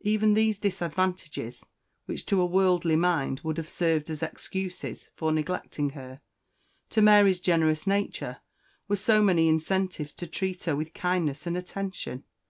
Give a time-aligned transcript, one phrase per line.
[0.00, 1.66] Even these disadvantages,
[2.06, 6.22] which, to a worldly mind, would have served as excuses for neglecting her,
[6.88, 8.38] to Mary's generous nature
[8.88, 12.24] were so many incentives to treat her with kindness and attention.